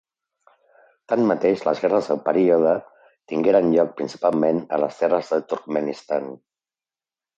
[1.11, 2.71] Tanmateix, les guerres del període
[3.33, 6.27] tingueren lloc principalment a les terres de Turkmenistan.